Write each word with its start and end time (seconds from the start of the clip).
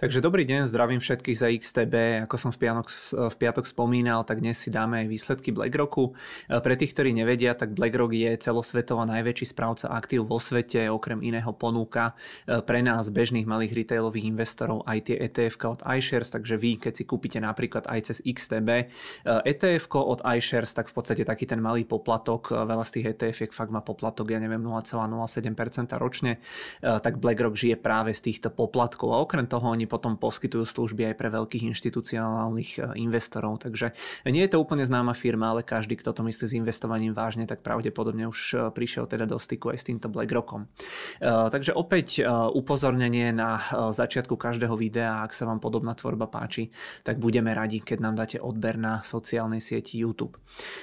Takže 0.00 0.24
dobrý 0.24 0.48
deň, 0.48 0.64
zdravím 0.64 0.96
všetkých 0.96 1.36
za 1.36 1.52
XTB. 1.52 2.24
Ako 2.24 2.40
som 2.40 2.48
v 2.48 2.64
piatok, 2.64 2.88
v 3.12 3.36
piatok 3.36 3.68
spomínal, 3.68 4.24
tak 4.24 4.40
dnes 4.40 4.56
si 4.56 4.72
dáme 4.72 5.04
aj 5.04 5.12
výsledky 5.12 5.52
BlackRocku. 5.52 6.16
E, 6.48 6.56
pre 6.64 6.72
tých, 6.80 6.96
ktorí 6.96 7.12
nevedia, 7.12 7.52
tak 7.52 7.76
BlackRock 7.76 8.16
je 8.16 8.32
celosvetová 8.40 9.04
najväčší 9.04 9.52
správca 9.52 9.92
aktív 9.92 10.24
vo 10.24 10.40
svete, 10.40 10.88
okrem 10.88 11.20
iného 11.20 11.52
ponúka 11.52 12.16
e, 12.48 12.64
pre 12.64 12.80
nás 12.80 13.12
bežných 13.12 13.44
malých 13.44 13.76
retailových 13.76 14.24
investorov 14.24 14.88
aj 14.88 15.04
tie 15.04 15.20
ETF 15.20 15.68
od 15.68 15.80
iShares, 15.84 16.32
takže 16.32 16.56
vy, 16.56 16.80
keď 16.80 16.92
si 16.96 17.04
kúpite 17.04 17.36
napríklad 17.36 17.84
aj 17.84 18.00
cez 18.00 18.24
XTB 18.24 18.88
ETF 19.28 19.84
e 19.84 20.00
od 20.00 20.24
iShares, 20.24 20.72
tak 20.72 20.88
v 20.88 20.96
podstate 20.96 21.28
taký 21.28 21.44
ten 21.44 21.60
malý 21.60 21.84
poplatok, 21.84 22.56
veľa 22.56 22.88
z 22.88 22.92
tých 22.96 23.06
ETF 23.20 23.52
fakt 23.52 23.68
má 23.68 23.84
poplatok, 23.84 24.32
ja 24.32 24.40
neviem, 24.40 24.64
0,07% 24.64 25.92
ročne, 26.00 26.40
tak 26.80 27.20
BlackRock 27.20 27.52
žije 27.52 27.76
práve 27.76 28.16
z 28.16 28.32
týchto 28.32 28.48
poplatkov 28.48 29.12
a 29.12 29.20
okrem 29.20 29.44
toho 29.44 29.68
oni 29.68 29.89
potom 29.90 30.14
poskytujú 30.14 30.62
služby 30.62 31.10
aj 31.10 31.14
pre 31.18 31.28
veľkých 31.34 31.66
inštitucionálnych 31.74 32.70
e, 32.78 33.02
investorov. 33.02 33.58
Takže 33.58 33.90
nie 34.30 34.46
je 34.46 34.54
to 34.54 34.62
úplne 34.62 34.86
známa 34.86 35.18
firma, 35.18 35.50
ale 35.50 35.66
každý, 35.66 35.98
kto 35.98 36.14
to 36.14 36.22
myslí 36.22 36.46
s 36.46 36.54
investovaním 36.54 37.10
vážne, 37.10 37.50
tak 37.50 37.66
pravdepodobne 37.66 38.30
už 38.30 38.40
e, 38.54 38.56
prišiel 38.70 39.10
teda 39.10 39.26
do 39.26 39.42
styku 39.42 39.74
aj 39.74 39.82
s 39.82 39.88
týmto 39.90 40.06
BlackRockom. 40.06 40.70
E, 41.18 41.26
takže 41.50 41.74
opäť 41.74 42.22
upozornenie 42.52 43.32
na 43.32 43.58
začiatku 43.90 44.36
každého 44.36 44.76
videa, 44.76 45.24
ak 45.24 45.32
sa 45.32 45.48
vám 45.48 45.58
podobná 45.58 45.96
tvorba 45.96 46.28
páči, 46.28 46.68
tak 47.02 47.16
budeme 47.16 47.50
radi, 47.50 47.80
keď 47.80 47.98
nám 47.98 48.14
dáte 48.14 48.38
odber 48.38 48.76
na 48.76 49.00
sociálnej 49.00 49.58
sieti 49.58 49.98
YouTube. 49.98 50.36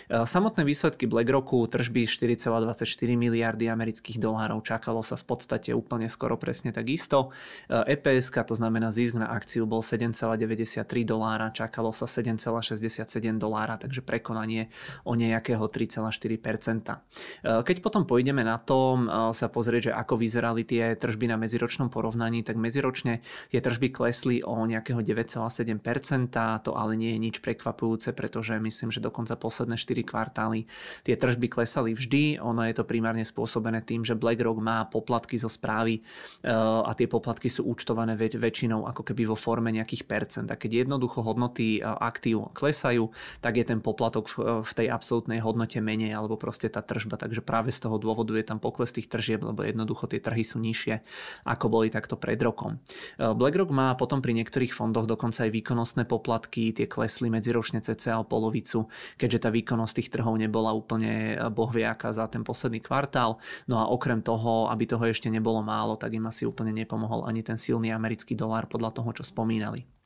Samotné 0.09 0.65
výsledky 0.65 1.05
BlackRocku, 1.05 1.69
tržby 1.69 2.09
4,24 2.09 2.83
miliardy 3.13 3.69
amerických 3.69 4.17
dolárov, 4.17 4.65
čakalo 4.65 5.05
sa 5.05 5.13
v 5.13 5.25
podstate 5.29 5.71
úplne 5.77 6.09
skoro 6.09 6.39
presne 6.41 6.73
tak 6.73 6.89
isto. 6.89 7.29
EPS, 7.69 8.33
to 8.33 8.55
znamená 8.57 8.89
zisk 8.97 9.21
na 9.21 9.29
akciu 9.29 9.69
bol 9.69 9.85
7,93 9.85 10.81
dolára, 11.05 11.53
čakalo 11.53 11.93
sa 11.93 12.09
7,67 12.09 13.05
dolára, 13.37 13.77
takže 13.77 14.01
prekonanie 14.01 14.73
o 15.05 15.13
nejakého 15.13 15.69
3,4%. 15.69 16.09
E, 16.09 17.61
keď 17.61 17.77
potom 17.85 18.09
pôjdeme 18.09 18.41
na 18.41 18.57
to 18.57 18.97
e, 18.97 18.99
sa 19.37 19.45
pozrieť, 19.53 19.91
že 19.91 19.93
ako 19.93 20.17
vyzerali 20.17 20.65
tie 20.65 20.97
tržby 20.97 21.29
na 21.29 21.37
medziročnom 21.37 21.93
porovnaní, 21.93 22.41
tak 22.41 22.57
medziročne 22.57 23.21
tie 23.53 23.59
tržby 23.61 23.93
klesli 23.93 24.41
o 24.41 24.65
nejakého 24.65 25.05
9,7%, 25.05 26.33
to 26.65 26.71
ale 26.73 26.97
nie 26.97 27.13
je 27.13 27.19
nič 27.21 27.35
prekvapujúce, 27.45 28.17
pretože 28.17 28.57
myslím, 28.57 28.89
že 28.89 29.03
dokonca 29.03 29.37
posledné 29.37 29.77
4 29.77 30.01
kvartály 30.07 30.65
tie 31.03 31.13
tržby 31.13 31.51
klesali 31.51 31.93
vždy, 31.93 32.39
ono 32.41 32.63
je 32.65 32.73
to 32.73 32.87
primárne 32.87 33.27
spôsobené 33.27 33.83
tým, 33.83 34.01
že 34.07 34.17
BlackRock 34.17 34.57
má 34.63 34.87
poplatky 34.87 35.35
zo 35.35 35.51
správy 35.51 35.99
e, 35.99 36.51
a 36.81 36.91
tie 36.95 37.05
poplatky 37.05 37.51
sú 37.51 37.67
účtované 37.67 38.15
väčšinou 38.15 38.86
ako 38.89 39.03
keby 39.03 39.27
vo 39.27 39.37
forme 39.37 39.69
nejakých 39.75 40.07
percent. 40.07 40.47
A 40.51 40.55
keď 40.55 40.87
jednoducho 40.87 41.21
hodnoty 41.21 41.79
e, 41.79 41.81
aktív 41.83 42.51
klesajú, 42.55 43.11
tak 43.43 43.59
je 43.59 43.65
ten 43.67 43.79
poplatok 43.83 44.29
v 44.63 44.71
tej 44.71 44.87
absolútnej 44.91 45.43
hodnote 45.43 45.79
menej 45.83 46.15
alebo 46.15 46.39
proste 46.39 46.71
tá 46.71 46.79
tržba. 46.79 47.19
Takže 47.19 47.43
práve 47.43 47.73
z 47.73 47.83
toho 47.83 47.99
dôvodu 47.99 48.31
je 48.35 48.45
tam 48.45 48.59
pokles 48.61 48.93
tých 48.95 49.11
tržieb, 49.11 49.43
lebo 49.43 49.63
jednoducho 49.63 50.07
tie 50.07 50.23
trhy 50.23 50.43
sú 50.43 50.61
nižšie, 50.61 51.03
ako 51.45 51.65
boli 51.67 51.87
takto 51.91 52.15
pred 52.15 52.39
rokom. 52.39 52.79
E, 53.19 53.33
BlackRock 53.33 53.71
má 53.73 53.93
potom 53.99 54.23
pri 54.23 54.31
niektorých 54.37 54.71
fondoch 54.71 55.09
dokonca 55.09 55.43
aj 55.43 55.51
výkonnostné 55.51 56.03
poplatky, 56.07 56.71
tie 56.71 56.87
klesli 56.87 57.27
medziročne 57.27 57.83
cca 57.83 58.21
o 58.21 58.27
polovicu, 58.27 58.87
keďže 59.19 59.47
tá 59.47 59.49
výkonnosť 59.51 59.93
tých 59.99 60.11
trhov 60.13 60.35
nebola 60.37 60.71
úplne 60.71 61.35
e, 61.35 61.47
bohviaká 61.51 62.13
za 62.13 62.29
ten 62.29 62.45
posledný 62.45 62.79
kvartál. 62.79 63.39
No 63.65 63.81
a 63.81 63.89
okrem 63.89 64.21
toho, 64.21 64.69
aby 64.71 64.85
toho 64.87 65.03
ešte 65.07 65.27
nebolo 65.27 65.59
málo, 65.65 65.97
tak 65.97 66.13
im 66.13 66.27
asi 66.29 66.45
úplne 66.47 66.71
nepomohol 66.71 67.25
ani 67.25 67.41
ten 67.41 67.57
silný 67.57 67.91
americký 67.91 68.37
dolár 68.37 68.66
podľa 68.67 68.91
toho, 68.93 69.09
čo 69.15 69.23
spomínali. 69.23 69.96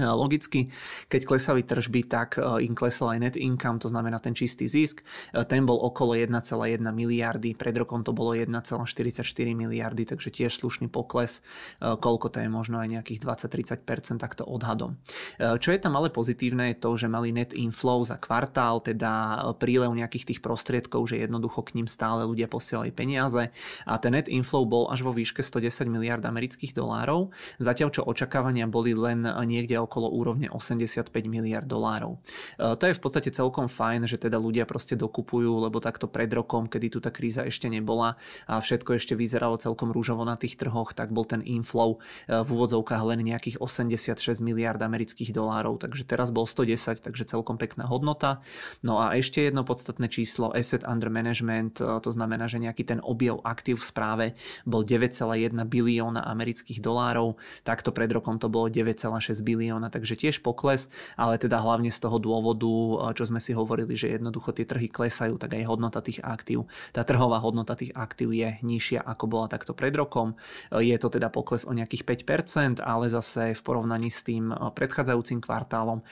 E, 0.00 0.08
logicky, 0.08 0.72
keď 1.12 1.20
klesali 1.28 1.60
tržby, 1.60 2.08
tak 2.08 2.40
e, 2.40 2.64
im 2.64 2.72
klesol 2.72 3.12
aj 3.12 3.18
net 3.20 3.36
income, 3.36 3.76
to 3.76 3.92
znamená 3.92 4.16
ten 4.16 4.32
čistý 4.32 4.64
zisk. 4.64 5.04
E, 5.36 5.44
ten 5.44 5.68
bol 5.68 5.76
okolo 5.76 6.16
1,1 6.16 6.80
miliardy, 6.80 7.52
pred 7.52 7.76
rokom 7.76 8.00
to 8.00 8.16
bolo 8.16 8.32
1,44 8.32 9.20
miliardy, 9.52 10.08
takže 10.08 10.32
tiež 10.32 10.56
slušný 10.56 10.88
pokles. 10.88 11.44
Koľko 11.80 12.32
to 12.32 12.38
je 12.40 12.48
možno 12.48 12.80
aj 12.80 12.88
nejakých 12.88 13.20
20-30%, 13.26 14.16
takto 14.22 14.46
odhadom. 14.46 14.96
Čo 15.38 15.68
je 15.74 15.80
tam 15.80 15.98
ale 15.98 16.12
pozitívne 16.12 16.72
je 16.72 16.76
to, 16.80 16.90
že 16.96 17.10
mali 17.10 17.34
net 17.34 17.52
inflow 17.52 18.00
za 18.06 18.16
kvartál, 18.16 18.80
teda 18.80 19.42
prílev 19.58 19.92
nejakých 19.92 20.34
tých 20.34 20.40
prostriedkov, 20.40 21.10
že 21.10 21.20
jednoducho 21.20 21.66
k 21.66 21.80
ním 21.80 21.88
stále 21.90 22.24
ľudia 22.24 22.46
posielali 22.46 22.94
peniaze 22.94 23.50
a 23.84 23.92
ten 23.98 24.14
net 24.14 24.30
inflow 24.30 24.62
bol 24.64 24.88
až 24.88 25.02
vo 25.02 25.12
výške 25.12 25.42
110 25.42 25.90
miliard 25.90 26.22
amerických 26.22 26.72
dolárov, 26.72 27.34
zatiaľ 27.58 27.90
čo 27.90 28.06
očakávania 28.06 28.70
boli 28.70 28.94
len 28.94 29.26
niekde 29.44 29.76
okolo 29.76 29.89
úrovne 29.98 30.46
85 30.46 31.10
miliard 31.26 31.66
dolárov. 31.66 32.22
E, 32.60 32.78
to 32.78 32.84
je 32.86 32.94
v 32.94 33.02
podstate 33.02 33.34
celkom 33.34 33.66
fajn, 33.66 34.06
že 34.06 34.20
teda 34.20 34.38
ľudia 34.38 34.68
proste 34.68 34.94
dokupujú, 34.94 35.64
lebo 35.64 35.80
takto 35.80 36.06
pred 36.06 36.30
rokom, 36.30 36.70
kedy 36.70 36.86
tu 36.92 36.98
tá 37.00 37.10
kríza 37.10 37.42
ešte 37.42 37.66
nebola 37.66 38.14
a 38.46 38.60
všetko 38.60 39.00
ešte 39.00 39.16
vyzeralo 39.16 39.56
celkom 39.56 39.90
rúžovo 39.90 40.22
na 40.22 40.36
tých 40.36 40.60
trhoch, 40.60 40.92
tak 40.92 41.10
bol 41.10 41.24
ten 41.24 41.40
inflow 41.42 41.96
e, 42.28 42.44
v 42.44 42.48
úvodzovkách 42.52 43.02
len 43.08 43.24
nejakých 43.24 43.58
86 43.58 44.44
miliard 44.44 44.78
amerických 44.78 45.32
dolárov, 45.32 45.80
takže 45.80 46.04
teraz 46.04 46.28
bol 46.28 46.44
110, 46.44 47.00
takže 47.00 47.24
celkom 47.24 47.56
pekná 47.56 47.88
hodnota. 47.88 48.44
No 48.84 49.00
a 49.00 49.16
ešte 49.16 49.40
jedno 49.40 49.64
podstatné 49.64 50.12
číslo, 50.12 50.52
asset 50.52 50.84
under 50.84 51.08
management, 51.08 51.80
e, 51.80 51.88
to 52.04 52.10
znamená, 52.12 52.44
že 52.50 52.60
nejaký 52.60 52.84
ten 52.84 53.00
objev 53.00 53.40
aktív 53.40 53.80
v 53.80 53.88
správe 53.88 54.26
bol 54.68 54.84
9,1 54.84 55.56
bilióna 55.64 56.20
amerických 56.28 56.84
dolárov, 56.84 57.40
takto 57.64 57.94
pred 57.94 58.10
rokom 58.12 58.36
to 58.36 58.50
bolo 58.50 58.68
9,6 58.68 59.40
bilióna 59.40 59.69
milióna, 59.70 59.86
takže 59.94 60.18
tiež 60.18 60.42
pokles, 60.42 60.90
ale 61.14 61.38
teda 61.38 61.62
hlavne 61.62 61.94
z 61.94 62.02
toho 62.02 62.18
dôvodu, 62.18 63.14
čo 63.14 63.22
sme 63.22 63.38
si 63.38 63.54
hovorili, 63.54 63.94
že 63.94 64.10
jednoducho 64.10 64.50
tie 64.50 64.66
trhy 64.66 64.90
klesajú, 64.90 65.38
tak 65.38 65.54
aj 65.54 65.70
hodnota 65.70 66.02
tých 66.02 66.18
aktív, 66.26 66.66
tá 66.90 67.06
trhová 67.06 67.38
hodnota 67.38 67.78
tých 67.78 67.94
aktív 67.94 68.34
je 68.34 68.58
nižšia 68.66 69.06
ako 69.06 69.30
bola 69.30 69.46
takto 69.46 69.70
pred 69.70 69.94
rokom. 69.94 70.34
Je 70.74 70.98
to 70.98 71.06
teda 71.06 71.30
pokles 71.30 71.62
o 71.62 71.70
nejakých 71.70 72.02
5%, 72.26 72.82
ale 72.82 73.06
zase 73.06 73.54
v 73.54 73.62
porovnaní 73.62 74.10
s 74.10 74.26
tým 74.26 74.50
predchádzajúcim 74.50 75.38
kvartálom 75.38 76.02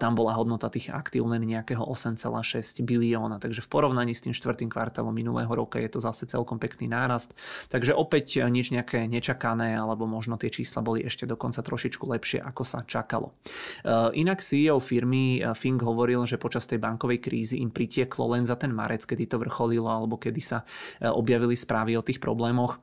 tam 0.00 0.12
bola 0.16 0.32
hodnota 0.32 0.72
tých 0.72 0.88
aktív 0.88 1.28
len 1.28 1.44
nejakého 1.44 1.84
8,6 1.84 2.80
bilióna, 2.80 3.36
takže 3.36 3.60
v 3.60 3.68
porovnaní 3.68 4.16
s 4.16 4.24
tým 4.24 4.32
štvrtým 4.32 4.72
kvartálom 4.72 5.12
minulého 5.12 5.52
roka 5.52 5.76
je 5.76 5.92
to 5.92 6.00
zase 6.00 6.24
celkom 6.32 6.56
pekný 6.56 6.88
nárast. 6.88 7.36
Takže 7.68 7.92
opäť 7.92 8.48
nič 8.48 8.72
nejaké 8.72 9.04
nečakané, 9.04 9.76
alebo 9.76 10.08
možno 10.08 10.38
tie 10.38 10.48
čísla 10.48 10.80
boli 10.80 11.02
ešte 11.02 11.26
dokonca 11.26 11.60
trošičku 11.60 12.06
lepšie, 12.06 12.38
ako 12.38 12.62
sa 12.62 12.78
čakalo 12.86 13.01
čakalo. 13.02 13.34
Eh, 13.82 14.22
inak 14.22 14.38
CEO 14.38 14.78
firmy 14.78 15.42
eh, 15.42 15.50
Fink 15.58 15.82
hovoril, 15.82 16.22
že 16.22 16.38
počas 16.38 16.70
tej 16.70 16.78
bankovej 16.78 17.18
krízy 17.18 17.58
im 17.58 17.74
pritieklo 17.74 18.30
len 18.30 18.46
za 18.46 18.54
ten 18.54 18.70
marec, 18.70 19.02
kedy 19.02 19.26
to 19.26 19.42
vrcholilo 19.42 19.90
alebo 19.90 20.14
kedy 20.22 20.38
sa 20.38 20.62
eh, 20.62 21.10
objavili 21.10 21.58
správy 21.58 21.98
o 21.98 22.06
tých 22.06 22.22
problémoch 22.22 22.78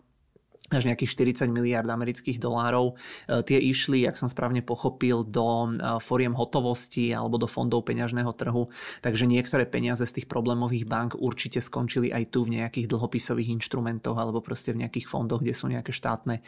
až 0.69 0.85
nejakých 0.85 1.41
40 1.45 1.49
miliard 1.49 1.89
amerických 1.89 2.37
dolárov. 2.37 2.93
E, 3.25 3.41
tie 3.41 3.57
išli, 3.57 4.05
ak 4.05 4.15
som 4.17 4.29
správne 4.29 4.61
pochopil, 4.61 5.25
do 5.25 5.73
e, 5.73 5.97
foriem 5.97 6.37
hotovosti 6.37 7.09
alebo 7.09 7.41
do 7.41 7.49
fondov 7.49 7.89
peňažného 7.89 8.29
trhu, 8.37 8.69
takže 9.01 9.25
niektoré 9.25 9.65
peniaze 9.65 10.05
z 10.05 10.21
tých 10.21 10.27
problémových 10.29 10.85
bank 10.85 11.17
určite 11.17 11.57
skončili 11.59 12.13
aj 12.13 12.29
tu 12.29 12.45
v 12.45 12.61
nejakých 12.61 12.85
dlhopisových 12.85 13.49
inštrumentoch 13.59 14.17
alebo 14.17 14.39
proste 14.45 14.71
v 14.71 14.85
nejakých 14.85 15.09
fondoch, 15.09 15.41
kde 15.41 15.57
sú 15.57 15.65
nejaké 15.67 15.89
štátne 15.89 16.39
e, 16.39 16.41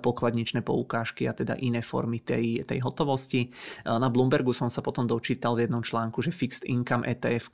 pokladničné 0.00 0.64
poukážky 0.64 1.28
a 1.28 1.36
teda 1.36 1.60
iné 1.60 1.84
formy 1.84 2.24
tej, 2.24 2.64
tej 2.64 2.80
hotovosti. 2.80 3.48
Na 3.84 4.08
Bloombergu 4.08 4.56
som 4.56 4.72
sa 4.72 4.80
potom 4.80 5.04
dočítal 5.04 5.54
v 5.54 5.68
jednom 5.68 5.84
článku, 5.84 6.24
že 6.24 6.32
fixed 6.32 6.64
income 6.64 7.04
ETF, 7.04 7.52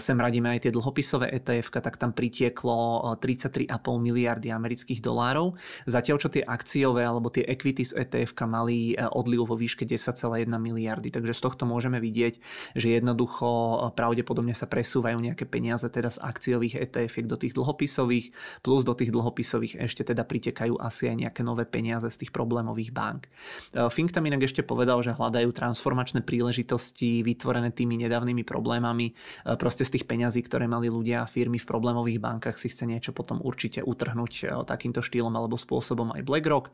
sem 0.00 0.16
radíme 0.18 0.50
aj 0.50 0.66
tie 0.66 0.72
dlhopisové 0.74 1.30
ETF, 1.30 1.80
tak 1.80 1.96
tam 2.00 2.12
pritieklo 2.16 3.04
33,5 3.20 3.68
miliardy 4.00 4.48
amerických 4.50 5.00
dolárov 5.04 5.43
dolárov, 5.44 5.60
zatiaľ 5.84 6.16
čo 6.20 6.28
tie 6.32 6.44
akciové 6.44 7.04
alebo 7.04 7.28
tie 7.28 7.44
equities 7.44 7.92
ETF 7.92 8.32
mali 8.48 8.96
e, 8.96 9.04
odliv 9.04 9.44
vo 9.44 9.56
výške 9.56 9.84
10,1 9.84 10.48
miliardy. 10.48 11.12
Takže 11.12 11.32
z 11.36 11.40
tohto 11.40 11.64
môžeme 11.68 12.00
vidieť, 12.00 12.40
že 12.76 12.88
jednoducho 12.96 13.48
e, 13.48 13.76
pravdepodobne 13.92 14.56
sa 14.56 14.64
presúvajú 14.64 15.20
nejaké 15.20 15.44
peniaze 15.44 15.84
teda 15.88 16.08
z 16.08 16.18
akciových 16.20 16.74
ETF 16.88 17.14
do 17.28 17.36
tých 17.36 17.52
dlhopisových, 17.56 18.26
plus 18.64 18.82
do 18.84 18.94
tých 18.96 19.10
dlhopisových 19.12 19.84
ešte 19.84 20.02
teda 20.04 20.24
pritekajú 20.24 20.80
asi 20.80 21.10
aj 21.12 21.16
nejaké 21.28 21.40
nové 21.44 21.68
peniaze 21.68 22.08
z 22.08 22.16
tých 22.24 22.32
problémových 22.32 22.90
bank. 22.94 23.28
E, 23.74 23.88
Fink 23.90 24.12
tam 24.14 24.24
inak 24.24 24.46
ešte 24.46 24.64
povedal, 24.64 25.00
že 25.04 25.16
hľadajú 25.16 25.50
transformačné 25.52 26.24
príležitosti 26.24 27.20
vytvorené 27.24 27.70
tými 27.74 28.00
nedávnymi 28.06 28.46
problémami. 28.46 29.16
Proste 29.44 29.86
z 29.86 29.98
tých 29.98 30.06
peňazí, 30.08 30.40
ktoré 30.44 30.66
mali 30.66 30.88
ľudia 30.88 31.24
a 31.24 31.30
firmy 31.30 31.58
v 31.60 31.68
problémových 31.68 32.18
bankách 32.20 32.56
si 32.58 32.70
chce 32.70 32.84
niečo 32.88 33.10
potom 33.14 33.40
určite 33.40 33.80
utrhnúť 33.84 34.64
takýmto 34.66 35.02
štýlom 35.04 35.33
alebo 35.34 35.58
spôsobom 35.58 36.14
aj 36.14 36.22
BlackRock. 36.22 36.70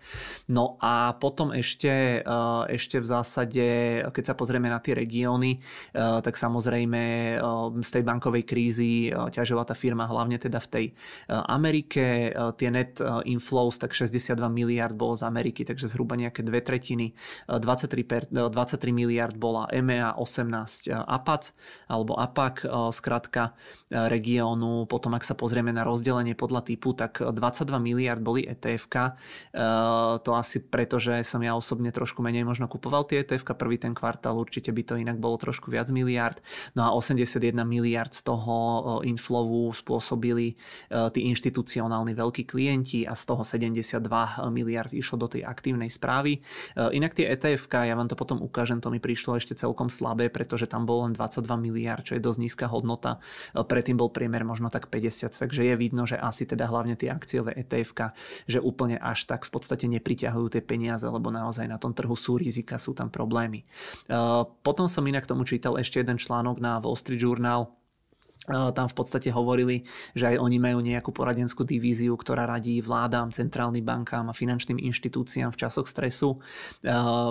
No 0.52 0.76
a 0.78 1.16
potom 1.16 1.50
ešte, 1.56 2.20
ešte 2.68 2.96
v 3.00 3.06
zásade, 3.08 3.66
keď 4.12 4.24
sa 4.30 4.34
pozrieme 4.36 4.68
na 4.68 4.78
tie 4.78 4.92
regióny, 4.92 5.58
tak 5.96 6.36
samozrejme 6.36 7.02
z 7.80 7.90
tej 7.90 8.02
bankovej 8.04 8.44
krízy 8.44 9.10
ťažila 9.10 9.64
tá 9.64 9.72
firma 9.72 10.04
hlavne 10.04 10.36
teda 10.36 10.60
v 10.60 10.68
tej 10.68 10.84
Amerike. 11.28 12.34
Tie 12.60 12.68
net 12.68 13.00
inflows, 13.24 13.80
tak 13.80 13.96
62 13.96 14.36
miliard 14.52 14.92
bolo 14.92 15.16
z 15.16 15.24
Ameriky, 15.24 15.64
takže 15.64 15.88
zhruba 15.88 16.18
nejaké 16.18 16.44
dve 16.44 16.60
tretiny. 16.60 17.16
23, 17.48 18.04
per, 18.04 18.26
23 18.28 18.92
miliard 18.92 19.34
bola 19.38 19.70
EMEA, 19.70 20.18
18 20.18 20.92
APAC 20.92 21.42
alebo 21.88 22.18
APAC, 22.18 22.66
skratka 22.90 23.54
regiónu. 23.90 24.84
Potom 24.90 25.14
ak 25.14 25.22
sa 25.22 25.38
pozrieme 25.38 25.70
na 25.70 25.86
rozdelenie 25.86 26.34
podľa 26.34 26.66
typu, 26.66 26.92
tak 26.92 27.22
22 27.22 27.70
miliard 27.78 28.20
boli 28.20 28.44
etf 28.50 28.90
To 30.20 30.30
asi 30.34 30.58
preto, 30.58 30.98
že 30.98 31.22
som 31.22 31.38
ja 31.40 31.54
osobne 31.54 31.94
trošku 31.94 32.20
menej 32.20 32.42
možno 32.42 32.66
kupoval 32.66 33.06
tie 33.06 33.22
etf 33.22 33.46
Prvý 33.54 33.76
ten 33.76 33.94
kvartál 33.94 34.34
určite 34.40 34.72
by 34.72 34.82
to 34.82 34.94
inak 34.96 35.20
bolo 35.20 35.36
trošku 35.36 35.70
viac 35.70 35.92
miliard. 35.92 36.40
No 36.74 36.84
a 36.86 36.96
81 36.96 37.54
miliard 37.62 38.10
z 38.10 38.26
toho 38.26 38.56
inflowu 39.04 39.70
spôsobili 39.70 40.56
tí 40.88 41.20
inštitucionálni 41.28 42.16
veľkí 42.16 42.48
klienti 42.48 43.04
a 43.04 43.14
z 43.14 43.22
toho 43.28 43.44
72 43.44 44.00
miliard 44.50 44.90
išlo 44.90 45.20
do 45.20 45.28
tej 45.28 45.44
aktívnej 45.44 45.92
správy. 45.92 46.40
Inak 46.74 47.14
tie 47.14 47.28
etf 47.28 47.68
ja 47.70 47.94
vám 47.94 48.08
to 48.08 48.16
potom 48.16 48.40
ukážem, 48.40 48.80
to 48.80 48.88
mi 48.88 48.98
prišlo 48.98 49.36
ešte 49.36 49.54
celkom 49.54 49.92
slabé, 49.92 50.32
pretože 50.32 50.64
tam 50.66 50.88
bolo 50.88 51.06
len 51.06 51.12
22 51.12 51.46
miliard, 51.60 52.00
čo 52.00 52.16
je 52.16 52.22
dosť 52.24 52.38
nízka 52.40 52.66
hodnota. 52.66 53.20
Predtým 53.52 54.00
bol 54.00 54.08
priemer 54.08 54.42
možno 54.42 54.72
tak 54.72 54.88
50, 54.88 55.36
takže 55.36 55.62
je 55.62 55.74
vidno, 55.76 56.08
že 56.08 56.16
asi 56.16 56.48
teda 56.48 56.64
hlavne 56.66 56.96
tie 56.96 57.12
akciové 57.12 57.54
etf 57.60 57.92
že 58.46 58.62
úplne 58.62 59.00
až 59.00 59.24
tak 59.24 59.48
v 59.48 59.50
podstate 59.54 59.88
nepriťahujú 59.88 60.52
tie 60.54 60.62
peniaze, 60.62 61.06
lebo 61.08 61.32
naozaj 61.32 61.66
na 61.66 61.80
tom 61.80 61.96
trhu 61.96 62.14
sú 62.14 62.36
rizika, 62.36 62.78
sú 62.78 62.94
tam 62.94 63.08
problémy. 63.08 63.64
Potom 64.62 64.86
som 64.86 65.06
inak 65.06 65.26
tomu 65.26 65.48
čítal 65.48 65.80
ešte 65.80 66.02
jeden 66.02 66.20
článok 66.20 66.62
na 66.62 66.78
Wall 66.78 66.98
Street 66.98 67.22
Journal, 67.22 67.72
tam 68.48 68.88
v 68.88 68.96
podstate 68.96 69.28
hovorili, 69.28 69.84
že 70.16 70.32
aj 70.32 70.40
oni 70.40 70.56
majú 70.56 70.80
nejakú 70.80 71.12
poradenskú 71.12 71.62
divíziu, 71.62 72.16
ktorá 72.16 72.48
radí 72.48 72.80
vládám, 72.80 73.36
centrálnym 73.36 73.84
bankám 73.84 74.32
a 74.32 74.34
finančným 74.34 74.80
inštitúciám 74.80 75.52
v 75.52 75.60
časoch 75.60 75.84
stresu. 75.84 76.40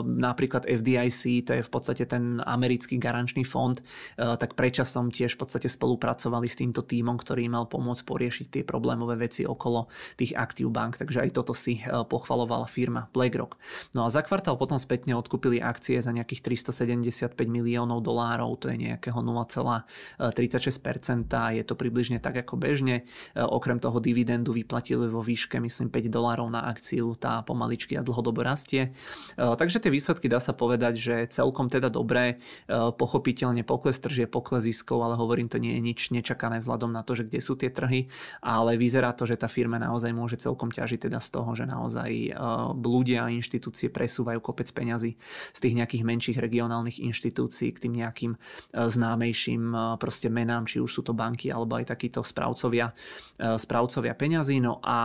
Napríklad 0.05 0.69
FDIC, 0.69 1.49
to 1.49 1.57
je 1.57 1.65
v 1.65 1.71
podstate 1.73 2.05
ten 2.05 2.37
americký 2.45 3.01
garančný 3.01 3.41
fond, 3.41 3.81
tak 4.15 4.53
prečasom 4.53 5.09
tiež 5.09 5.33
v 5.33 5.39
podstate 5.43 5.65
spolupracovali 5.65 6.45
s 6.45 6.61
týmto 6.61 6.85
týmom, 6.85 7.17
ktorý 7.17 7.49
mal 7.49 7.65
pomôcť 7.65 8.05
poriešiť 8.05 8.45
tie 8.53 8.63
problémové 8.63 9.17
veci 9.17 9.49
okolo 9.49 9.89
tých 10.13 10.37
aktív 10.37 10.69
bank. 10.69 11.01
Takže 11.01 11.25
aj 11.25 11.33
toto 11.33 11.57
si 11.57 11.81
pochvalovala 11.83 12.69
firma 12.69 13.09
BlackRock. 13.11 13.57
No 13.97 14.05
a 14.05 14.13
za 14.13 14.21
kvartál 14.21 14.61
potom 14.61 14.77
spätne 14.77 15.17
odkúpili 15.17 15.57
akcie 15.57 15.97
za 15.99 16.13
nejakých 16.13 16.61
375 16.69 17.33
miliónov 17.49 18.05
dolárov, 18.05 18.61
to 18.61 18.69
je 18.69 18.77
nejakého 18.77 19.19
0,36% 19.25 20.98
je 20.99 21.63
to 21.63 21.75
približne 21.77 22.19
tak 22.19 22.43
ako 22.43 22.59
bežne. 22.59 23.03
E, 23.33 23.41
okrem 23.41 23.79
toho 23.79 23.97
dividendu 24.03 24.51
vyplatili 24.51 25.07
vo 25.07 25.23
výške 25.23 25.59
myslím 25.59 25.87
5 25.89 26.11
dolárov 26.11 26.47
na 26.51 26.67
akciu, 26.67 27.15
tá 27.15 27.41
pomaličky 27.45 27.95
a 27.95 28.03
dlhodobo 28.03 28.43
rastie. 28.43 28.91
E, 29.35 29.55
takže 29.55 29.79
tie 29.79 29.91
výsledky 29.91 30.27
dá 30.27 30.41
sa 30.41 30.51
povedať, 30.51 30.93
že 30.99 31.15
celkom 31.31 31.71
teda 31.71 31.87
dobré, 31.87 32.35
e, 32.67 32.91
pochopiteľne 32.91 33.63
pokles 33.63 33.97
tržie, 34.01 34.27
pokles 34.27 34.65
ziskov, 34.67 35.01
ale 35.05 35.15
hovorím, 35.15 35.47
to 35.47 35.61
nie 35.61 35.77
je 35.77 35.81
nič 35.81 35.99
nečakané 36.11 36.59
vzhľadom 36.59 36.91
na 36.91 37.05
to, 37.05 37.15
že 37.15 37.27
kde 37.27 37.39
sú 37.39 37.55
tie 37.55 37.71
trhy, 37.71 38.11
ale 38.43 38.75
vyzerá 38.75 39.15
to, 39.15 39.23
že 39.23 39.39
tá 39.39 39.47
firma 39.47 39.79
naozaj 39.79 40.11
môže 40.11 40.37
celkom 40.41 40.73
ťažiť 40.73 41.09
teda 41.09 41.19
z 41.21 41.29
toho, 41.31 41.51
že 41.55 41.65
naozaj 41.69 42.35
ľudia 42.79 43.29
a 43.29 43.33
inštitúcie 43.33 43.93
presúvajú 43.93 44.41
kopec 44.41 44.67
peňazí 44.73 45.15
z 45.53 45.59
tých 45.59 45.77
nejakých 45.77 46.03
menších 46.03 46.37
regionálnych 46.41 46.97
inštitúcií 46.99 47.69
k 47.71 47.81
tým 47.87 47.93
nejakým 48.01 48.31
známejším 48.73 49.95
proste 50.01 50.27
menám, 50.27 50.65
či 50.65 50.81
už 50.81 50.88
už 50.89 50.97
sú 50.97 51.01
to 51.05 51.13
banky 51.13 51.53
alebo 51.53 51.77
aj 51.77 51.93
takíto 51.93 52.25
správcovia, 52.25 52.89
e, 53.37 53.61
správcovia 53.61 54.17
peňazí. 54.17 54.57
No 54.57 54.81
a 54.81 54.97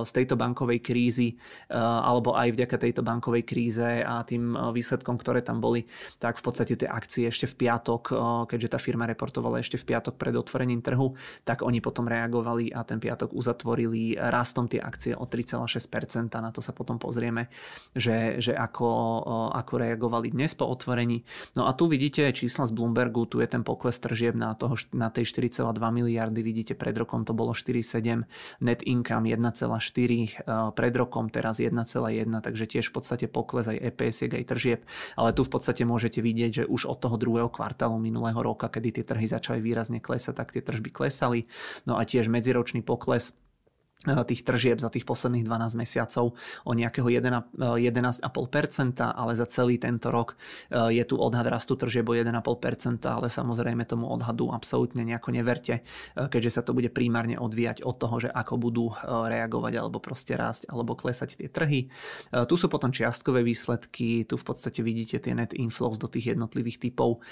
e, 0.00 0.08
z 0.08 0.10
tejto 0.16 0.40
bankovej 0.40 0.80
krízy 0.80 1.36
e, 1.68 1.76
alebo 1.76 2.32
aj 2.32 2.56
vďaka 2.56 2.76
tejto 2.80 3.04
bankovej 3.04 3.44
kríze 3.44 4.00
a 4.00 4.24
tým 4.24 4.56
výsledkom, 4.72 5.20
ktoré 5.20 5.44
tam 5.44 5.60
boli, 5.60 5.84
tak 6.16 6.40
v 6.40 6.42
podstate 6.48 6.80
tie 6.80 6.88
akcie 6.88 7.28
ešte 7.28 7.44
v 7.44 7.68
piatok, 7.68 8.02
keďže 8.48 8.72
tá 8.72 8.78
firma 8.80 9.04
reportovala 9.04 9.60
ešte 9.60 9.76
v 9.76 9.92
piatok 9.92 10.16
pred 10.16 10.32
otvorením 10.32 10.80
trhu, 10.80 11.12
tak 11.44 11.60
oni 11.60 11.84
potom 11.84 12.08
reagovali 12.08 12.72
a 12.72 12.80
ten 12.86 12.96
piatok 12.96 13.36
uzatvorili 13.36 14.16
rastom 14.16 14.70
tie 14.70 14.80
akcie 14.80 15.12
o 15.12 15.28
3,6%. 15.28 16.32
Na 16.40 16.54
to 16.54 16.62
sa 16.62 16.70
potom 16.70 16.96
pozrieme, 16.96 17.50
že, 17.92 18.38
že 18.38 18.54
ako, 18.54 18.88
ako 19.52 19.72
reagovali 19.76 20.30
dnes 20.32 20.54
po 20.54 20.70
otvorení. 20.70 21.26
No 21.58 21.66
a 21.66 21.74
tu 21.74 21.90
vidíte 21.90 22.30
čísla 22.30 22.70
z 22.70 22.72
Bloombergu, 22.72 23.26
tu 23.26 23.42
je 23.42 23.48
ten 23.50 23.66
pokles 23.66 23.98
tržieb 23.98 24.38
na, 24.38 24.54
toho, 24.54 24.78
na 24.94 25.10
tej 25.10 25.25
4,2 25.26 25.74
miliardy, 25.90 26.40
vidíte 26.40 26.78
pred 26.78 26.94
rokom 26.94 27.26
to 27.26 27.34
bolo 27.34 27.50
4,7, 27.50 28.24
net 28.62 28.80
income 28.86 29.26
1,4, 29.26 30.38
eh, 30.38 30.70
pred 30.72 30.94
rokom 30.94 31.26
teraz 31.28 31.58
1,1, 31.58 32.40
takže 32.40 32.64
tiež 32.70 32.88
v 32.88 32.94
podstate 32.94 33.26
pokles 33.26 33.66
aj 33.66 33.78
EPS, 33.82 34.30
aj 34.30 34.44
tržieb, 34.46 34.80
ale 35.18 35.34
tu 35.34 35.42
v 35.42 35.50
podstate 35.50 35.82
môžete 35.82 36.22
vidieť, 36.22 36.50
že 36.62 36.64
už 36.64 36.86
od 36.86 37.02
toho 37.02 37.18
druhého 37.18 37.50
kvartálu 37.50 37.98
minulého 37.98 38.38
roka, 38.38 38.70
kedy 38.70 39.02
tie 39.02 39.04
trhy 39.04 39.26
začali 39.26 39.58
výrazne 39.58 39.98
klesať, 39.98 40.34
tak 40.38 40.54
tie 40.54 40.62
tržby 40.62 40.94
klesali, 40.94 41.50
no 41.84 41.98
a 41.98 42.06
tiež 42.06 42.30
medziročný 42.30 42.86
pokles 42.86 43.34
tých 44.04 44.44
tržieb 44.44 44.78
za 44.78 44.92
tých 44.92 45.08
posledných 45.08 45.48
12 45.48 45.72
mesiacov 45.80 46.36
o 46.62 46.72
nejakého 46.76 47.08
11,5%, 47.10 47.56
ale 49.00 49.32
za 49.34 49.46
celý 49.48 49.80
tento 49.80 50.12
rok 50.12 50.36
e, 50.68 51.00
je 51.00 51.04
tu 51.08 51.16
odhad 51.18 51.48
rastu 51.48 51.74
tržieb 51.74 52.06
o 52.06 52.14
1,5%, 52.14 52.28
ale 53.08 53.26
samozrejme 53.32 53.88
tomu 53.88 54.06
odhadu 54.06 54.52
absolútne 54.52 55.02
nejako 55.02 55.34
neverte, 55.34 55.80
e, 55.80 56.28
keďže 56.28 56.60
sa 56.60 56.62
to 56.62 56.76
bude 56.76 56.92
primárne 56.92 57.40
odvíjať 57.40 57.82
od 57.82 57.96
toho, 57.98 58.16
že 58.22 58.28
ako 58.30 58.54
budú 58.60 58.86
e, 58.92 58.94
reagovať 59.08 59.72
alebo 59.80 59.98
proste 59.98 60.38
rásť 60.38 60.68
alebo 60.70 60.94
klesať 60.94 61.40
tie 61.40 61.48
trhy. 61.50 61.88
Tu 62.32 62.54
sú 62.54 62.66
potom 62.68 62.92
čiastkové 62.92 63.42
výsledky, 63.42 64.28
tu 64.28 64.36
v 64.36 64.44
podstate 64.44 64.84
vidíte 64.84 65.18
tie 65.18 65.34
net 65.34 65.56
inflows 65.56 65.98
do 65.98 66.06
tých 66.06 66.36
jednotlivých 66.36 66.78
typov, 66.88 67.22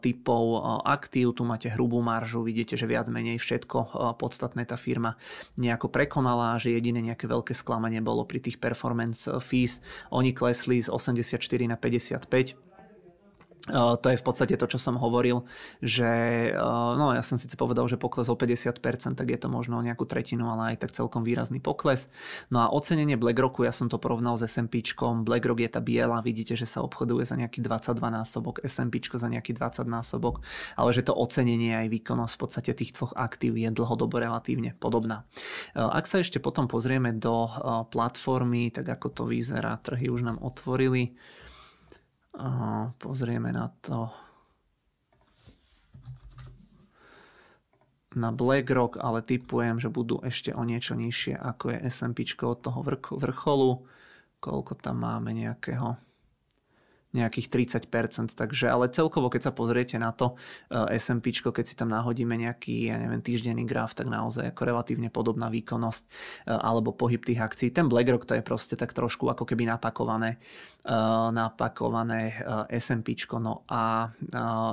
typov 0.00 0.44
aktív, 0.84 1.36
tu 1.36 1.42
máte 1.46 1.70
hrubú 1.72 2.00
maržu, 2.04 2.44
vidíte, 2.44 2.76
že 2.76 2.88
viac 2.88 3.08
menej 3.08 3.40
všetko 3.40 4.12
podstatné 4.18 4.66
tá 4.68 4.76
firma 4.76 5.16
nejako 5.54 5.86
prekonala, 5.90 6.58
že 6.58 6.74
jediné 6.74 6.98
nejaké 6.98 7.30
veľké 7.30 7.54
sklamanie 7.54 8.02
bolo 8.02 8.26
pri 8.26 8.42
tých 8.42 8.58
performance 8.58 9.30
fees. 9.38 9.78
Oni 10.10 10.34
klesli 10.34 10.82
z 10.82 10.90
84 10.90 11.38
na 11.70 11.78
55 11.78 12.63
to 13.64 14.06
je 14.12 14.20
v 14.20 14.24
podstate 14.24 14.60
to, 14.60 14.68
čo 14.68 14.76
som 14.76 15.00
hovoril, 15.00 15.48
že 15.80 16.52
no 17.00 17.16
ja 17.16 17.24
som 17.24 17.40
síce 17.40 17.56
povedal, 17.56 17.88
že 17.88 17.96
pokles 17.96 18.28
o 18.28 18.36
50%, 18.36 18.76
tak 19.16 19.24
je 19.24 19.38
to 19.40 19.48
možno 19.48 19.80
nejakú 19.80 20.04
tretinu, 20.04 20.52
ale 20.52 20.76
aj 20.76 20.84
tak 20.84 20.92
celkom 20.92 21.24
výrazný 21.24 21.64
pokles. 21.64 22.12
No 22.52 22.60
a 22.60 22.68
ocenenie 22.68 23.16
BlackRocku, 23.16 23.64
ja 23.64 23.72
som 23.72 23.88
to 23.88 23.96
porovnal 23.96 24.36
s 24.36 24.44
S&P, 24.44 24.84
BlackRock 25.24 25.64
je 25.64 25.70
tá 25.72 25.80
biela, 25.80 26.20
vidíte, 26.20 26.52
že 26.60 26.68
sa 26.68 26.84
obchoduje 26.84 27.24
za 27.24 27.40
nejaký 27.40 27.64
22 27.64 28.04
násobok, 28.04 28.60
S&P 28.60 29.00
za 29.16 29.32
nejaký 29.32 29.56
20 29.56 29.88
násobok, 29.88 30.44
ale 30.76 30.92
že 30.92 31.00
to 31.00 31.16
ocenenie 31.16 31.72
aj 31.72 31.88
výkonnosť 31.88 32.34
v 32.36 32.40
podstate 32.44 32.70
tých 32.76 32.92
dvoch 32.92 33.16
aktív 33.16 33.56
je 33.56 33.72
dlhodobo 33.72 34.20
relatívne 34.20 34.76
podobná. 34.76 35.24
Ak 35.72 36.04
sa 36.04 36.20
ešte 36.20 36.36
potom 36.36 36.68
pozrieme 36.68 37.16
do 37.16 37.48
platformy, 37.88 38.68
tak 38.68 38.92
ako 38.92 39.08
to 39.08 39.22
vyzerá, 39.24 39.80
trhy 39.80 40.12
už 40.12 40.20
nám 40.20 40.36
otvorili. 40.44 41.16
A 42.34 42.90
pozrieme 42.98 43.54
na 43.54 43.70
to 43.78 44.10
na 48.14 48.30
BlackRock, 48.30 48.98
ale 49.02 49.26
typujem, 49.26 49.82
že 49.82 49.90
budú 49.90 50.22
ešte 50.22 50.54
o 50.54 50.62
niečo 50.62 50.94
nižšie 50.94 51.34
ako 51.34 51.74
je 51.74 51.78
S&P 51.90 52.22
od 52.46 52.58
toho 52.62 52.80
vrcholu. 53.18 53.86
Koľko 54.38 54.72
tam 54.78 55.02
máme 55.02 55.34
nejakého 55.34 55.98
nejakých 57.14 57.70
30%, 57.86 58.34
takže 58.34 58.66
ale 58.66 58.90
celkovo, 58.90 59.30
keď 59.30 59.50
sa 59.50 59.52
pozriete 59.54 59.94
na 60.02 60.10
to 60.10 60.34
uh, 60.34 60.90
S&P, 60.90 61.30
keď 61.30 61.64
si 61.64 61.78
tam 61.78 61.88
nahodíme 61.94 62.34
nejaký, 62.34 62.90
ja 62.90 62.98
neviem, 62.98 63.22
týždenný 63.22 63.62
graf, 63.62 63.94
tak 63.94 64.10
naozaj 64.10 64.50
ako 64.50 64.62
relatívne 64.66 65.08
podobná 65.14 65.46
výkonnosť 65.46 66.02
uh, 66.50 66.58
alebo 66.58 66.90
pohyb 66.90 67.22
tých 67.22 67.38
akcií. 67.38 67.70
Ten 67.70 67.86
BlackRock 67.86 68.26
to 68.26 68.34
je 68.34 68.42
proste 68.42 68.74
tak 68.74 68.90
trošku 68.90 69.30
ako 69.30 69.46
keby 69.46 69.70
napakované, 69.70 70.42
uh, 70.90 71.30
napakované 71.30 72.34
S&P. 72.74 73.14
No 73.38 73.62
a 73.70 74.10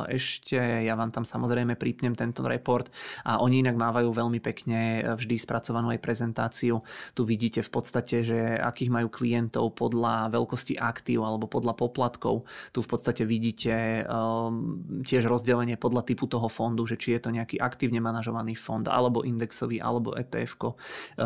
ešte 0.10 0.58
ja 0.58 0.98
vám 0.98 1.14
tam 1.14 1.22
samozrejme 1.22 1.78
pripnem 1.78 2.18
tento 2.18 2.42
report 2.42 2.90
a 3.22 3.38
oni 3.38 3.62
inak 3.62 3.78
mávajú 3.78 4.10
veľmi 4.10 4.42
pekne 4.42 5.06
vždy 5.14 5.36
spracovanú 5.38 5.94
aj 5.94 6.02
prezentáciu. 6.02 6.82
Tu 7.14 7.22
vidíte 7.28 7.62
v 7.62 7.70
podstate, 7.70 8.26
že 8.26 8.40
akých 8.58 8.90
majú 8.90 9.08
klientov 9.14 9.78
podľa 9.78 10.34
veľkosti 10.34 10.80
aktív 10.80 11.22
alebo 11.28 11.46
podľa 11.46 11.78
poplatkov 11.78 12.31
ETF-kov. 12.32 12.48
Tu 12.72 12.80
v 12.82 12.88
podstate 12.88 13.24
vidíte 13.28 14.06
um, 14.08 15.04
tiež 15.04 15.28
rozdelenie 15.28 15.76
podľa 15.76 16.08
typu 16.08 16.26
toho 16.28 16.48
fondu, 16.48 16.88
že 16.88 16.96
či 16.96 17.16
je 17.18 17.28
to 17.28 17.30
nejaký 17.32 17.60
aktívne 17.60 18.00
manažovaný 18.00 18.56
fond, 18.56 18.84
alebo 18.88 19.24
indexový, 19.28 19.84
alebo 19.84 20.16
ETF. 20.16 20.54
Uh, 20.62 20.76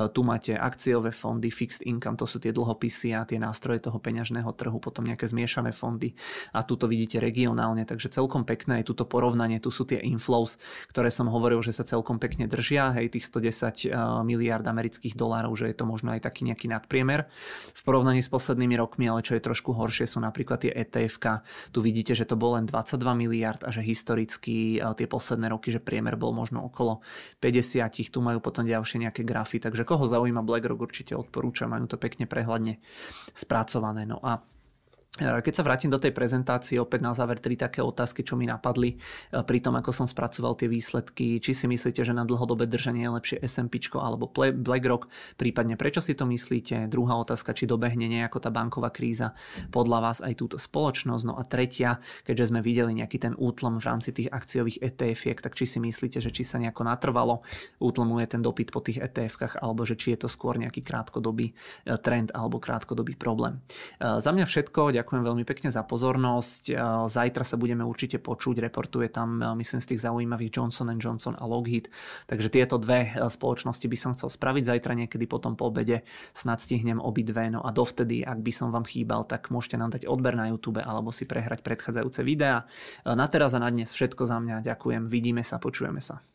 tu 0.10 0.22
máte 0.26 0.54
akciové 0.58 1.12
fondy, 1.12 1.50
fixed 1.50 1.86
income, 1.86 2.18
to 2.18 2.26
sú 2.26 2.42
tie 2.42 2.54
dlhopisy 2.54 3.14
a 3.14 3.26
tie 3.26 3.38
nástroje 3.38 3.84
toho 3.84 3.98
peňažného 4.00 4.50
trhu, 4.56 4.78
potom 4.82 5.06
nejaké 5.06 5.28
zmiešané 5.30 5.74
fondy 5.76 6.14
a 6.54 6.64
tu 6.64 6.78
to 6.80 6.86
vidíte 6.86 7.20
regionálne, 7.20 7.84
takže 7.84 8.14
celkom 8.14 8.48
pekné 8.48 8.82
je 8.82 8.94
tuto 8.94 9.04
porovnanie, 9.04 9.60
tu 9.60 9.74
sú 9.74 9.84
tie 9.84 10.00
inflows, 10.00 10.62
ktoré 10.94 11.10
som 11.12 11.28
hovoril, 11.28 11.60
že 11.66 11.76
sa 11.76 11.84
celkom 11.84 12.22
pekne 12.22 12.48
držia, 12.48 12.96
hej, 12.96 13.12
tých 13.12 13.28
110 13.28 13.92
uh, 13.92 14.22
miliard 14.24 14.64
amerických 14.64 15.18
dolárov, 15.18 15.58
že 15.58 15.68
je 15.74 15.76
to 15.76 15.86
možno 15.90 16.16
aj 16.16 16.24
taký 16.24 16.48
nejaký 16.48 16.72
nadpriemer 16.72 17.28
v 17.76 17.82
porovnaní 17.84 18.24
s 18.24 18.32
poslednými 18.32 18.78
rokmi, 18.80 19.10
ale 19.10 19.26
čo 19.26 19.36
je 19.36 19.44
trošku 19.44 19.76
horšie 19.76 20.08
sú 20.08 20.24
napríklad 20.24 20.64
tie 20.64 20.72
etf 20.72 20.95
Tu 21.76 21.80
vidíte, 21.84 22.16
že 22.16 22.24
to 22.24 22.40
bolo 22.40 22.56
len 22.56 22.66
22 22.66 23.04
miliard 23.14 23.62
a 23.68 23.70
že 23.70 23.84
historicky 23.84 24.80
uh, 24.80 24.96
tie 24.96 25.06
posledné 25.06 25.52
roky, 25.52 25.70
že 25.70 25.84
priemer 25.84 26.16
bol 26.16 26.32
možno 26.32 26.64
okolo 26.64 27.04
50, 27.44 27.92
tu 28.08 28.20
majú 28.24 28.40
potom 28.40 28.64
ďalšie 28.64 29.04
nejaké 29.04 29.28
grafy, 29.28 29.60
takže 29.60 29.84
koho 29.84 30.08
zaujíma 30.08 30.42
BlackRock 30.42 30.80
určite 30.80 31.14
odporúčam, 31.14 31.68
majú 31.68 31.92
to 31.92 32.00
pekne 32.00 32.24
prehľadne 32.26 32.80
spracované. 33.36 34.08
No 34.08 34.24
a 34.24 34.40
Eh, 34.40 34.55
keď 35.16 35.54
sa 35.56 35.64
vrátim 35.64 35.88
do 35.88 35.96
tej 35.96 36.12
prezentácie, 36.12 36.76
opäť 36.76 37.00
na 37.00 37.16
záver 37.16 37.40
tri 37.40 37.56
také 37.56 37.80
otázky, 37.80 38.28
čo 38.28 38.36
mi 38.36 38.44
napadli 38.44 39.00
eh, 39.00 39.48
pri 39.48 39.64
tom, 39.64 39.80
ako 39.80 39.96
som 39.96 40.08
spracoval 40.08 40.60
tie 40.60 40.68
výsledky. 40.68 41.40
Či 41.40 41.52
si 41.56 41.66
myslíte, 41.72 42.04
že 42.04 42.12
na 42.12 42.28
dlhodobé 42.28 42.68
držanie 42.68 43.08
je 43.08 43.16
lepšie 43.16 43.38
S&P 43.40 43.80
alebo 43.96 44.28
BlackRock, 44.36 45.08
prípadne 45.40 45.80
prečo 45.80 46.04
si 46.04 46.20
to 46.20 46.28
myslíte? 46.28 46.92
Druhá 46.92 47.16
otázka, 47.16 47.56
či 47.56 47.64
dobehne 47.64 48.12
nejako 48.12 48.44
tá 48.44 48.52
banková 48.52 48.92
kríza 48.92 49.32
podľa 49.72 50.00
vás 50.04 50.18
aj 50.20 50.36
túto 50.36 50.58
spoločnosť. 50.60 51.24
No 51.24 51.40
a 51.40 51.48
tretia, 51.48 52.04
keďže 52.28 52.52
sme 52.52 52.60
videli 52.60 53.00
nejaký 53.00 53.16
ten 53.16 53.34
útlom 53.40 53.80
v 53.80 53.88
rámci 53.88 54.12
tých 54.12 54.28
akciových 54.28 54.84
ETF, 54.84 55.48
tak 55.48 55.56
či 55.56 55.64
si 55.64 55.80
myslíte, 55.80 56.20
že 56.20 56.28
či 56.28 56.44
sa 56.44 56.60
nejako 56.60 56.84
natrvalo 56.84 57.40
útlmuje 57.80 58.28
ten 58.28 58.44
dopyt 58.44 58.76
po 58.76 58.84
tých 58.84 59.00
ETF, 59.00 59.64
alebo 59.64 59.88
že 59.88 59.96
či 59.96 60.12
je 60.12 60.28
to 60.28 60.30
skôr 60.32 60.60
nejaký 60.60 60.84
krátkodobý 60.84 61.56
eh, 61.56 61.96
trend 62.04 62.36
alebo 62.36 62.60
krátkodobý 62.60 63.16
problém. 63.16 63.64
Za 64.02 64.34
mňa 64.34 64.46
všetko, 64.50 64.92
ďakujem 65.06 65.22
veľmi 65.22 65.46
pekne 65.46 65.70
za 65.70 65.86
pozornosť. 65.86 66.74
Zajtra 67.06 67.46
sa 67.46 67.62
budeme 67.62 67.86
určite 67.86 68.18
počuť, 68.18 68.58
reportuje 68.58 69.14
tam, 69.14 69.38
myslím, 69.54 69.78
z 69.78 69.94
tých 69.94 70.02
zaujímavých 70.02 70.50
Johnson 70.50 70.90
Johnson 70.98 71.38
a 71.38 71.46
Lockheed. 71.46 71.94
Takže 72.26 72.50
tieto 72.50 72.82
dve 72.82 73.14
spoločnosti 73.14 73.86
by 73.86 73.98
som 74.02 74.18
chcel 74.18 74.34
spraviť 74.34 74.66
zajtra 74.66 74.98
niekedy 74.98 75.30
potom 75.30 75.54
po 75.54 75.70
obede. 75.70 76.02
Snad 76.34 76.58
stihnem 76.58 76.98
obidve. 76.98 77.54
No 77.54 77.62
a 77.62 77.70
dovtedy, 77.70 78.26
ak 78.26 78.42
by 78.42 78.50
som 78.50 78.74
vám 78.74 78.90
chýbal, 78.90 79.30
tak 79.30 79.54
môžete 79.54 79.78
nám 79.78 79.94
dať 79.94 80.10
odber 80.10 80.34
na 80.34 80.50
YouTube 80.50 80.82
alebo 80.82 81.14
si 81.14 81.30
prehrať 81.30 81.62
predchádzajúce 81.62 82.26
videá. 82.26 82.66
Na 83.06 83.30
teraz 83.30 83.54
a 83.54 83.62
na 83.62 83.70
dnes 83.70 83.94
všetko 83.94 84.26
za 84.26 84.42
mňa. 84.42 84.66
Ďakujem. 84.66 85.06
Vidíme 85.06 85.46
sa, 85.46 85.62
počujeme 85.62 86.02
sa. 86.02 86.35